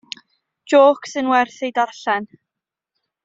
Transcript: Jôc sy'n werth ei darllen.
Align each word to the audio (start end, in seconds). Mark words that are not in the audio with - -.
Jôc 0.71 1.05
sy'n 1.11 1.29
werth 1.33 1.59
ei 1.67 1.71
darllen. 1.79 2.29